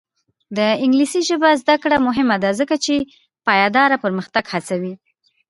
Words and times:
د 0.57 0.59
انګلیسي 0.83 1.21
ژبې 1.29 1.51
زده 1.61 1.75
کړه 1.83 1.97
مهمه 2.07 2.37
ده 2.43 2.49
ځکه 2.59 2.75
چې 2.85 2.95
پایداره 3.45 3.97
پرمختګ 4.03 4.43
هڅوي. 4.53 4.93